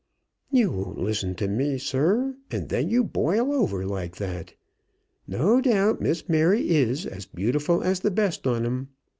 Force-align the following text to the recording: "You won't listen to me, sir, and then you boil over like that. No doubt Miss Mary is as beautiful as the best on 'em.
"You 0.51 0.71
won't 0.71 0.97
listen 0.97 1.35
to 1.35 1.47
me, 1.47 1.77
sir, 1.77 2.35
and 2.49 2.69
then 2.69 2.89
you 2.89 3.03
boil 3.03 3.53
over 3.53 3.85
like 3.85 4.15
that. 4.15 4.55
No 5.27 5.61
doubt 5.61 6.01
Miss 6.01 6.27
Mary 6.27 6.69
is 6.71 7.05
as 7.05 7.27
beautiful 7.27 7.83
as 7.83 7.99
the 7.99 8.09
best 8.09 8.47
on 8.47 8.65
'em. 8.65 8.87